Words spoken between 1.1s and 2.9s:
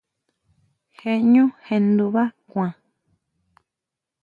ʼñú sjendubá kuan.